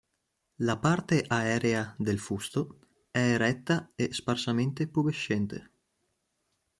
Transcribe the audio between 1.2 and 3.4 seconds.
aerea del fusto è